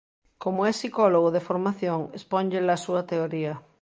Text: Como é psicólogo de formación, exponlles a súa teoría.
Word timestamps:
Como 0.43 0.59
é 0.69 0.71
psicólogo 0.79 1.29
de 1.35 1.45
formación, 1.49 1.99
exponlles 2.17 2.65
a 2.75 2.81
súa 2.85 3.01
teoría. 3.11 3.53